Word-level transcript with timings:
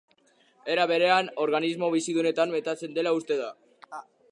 Era 0.75 0.85
berean, 0.91 1.29
organismo 1.43 1.91
bizidunetan 1.97 2.57
metatzen 2.57 2.99
dela 2.99 3.15
uste 3.21 3.41
da. 3.45 3.53